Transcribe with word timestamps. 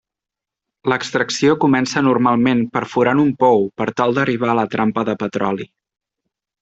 L'extracció 0.93 1.57
comença 1.65 2.03
normalment 2.07 2.63
perforant 2.77 3.21
un 3.25 3.29
pou 3.45 3.69
per 3.83 3.87
tal 4.01 4.17
d'arribar 4.19 4.51
a 4.55 4.57
la 4.61 4.65
trampa 4.73 5.05
de 5.11 5.17
petroli. 5.27 5.69